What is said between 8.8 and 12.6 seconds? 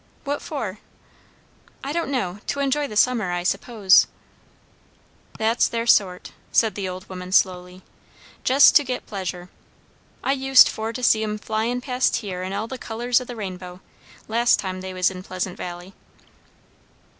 get pleasure. I used for to see 'em flyin' past here in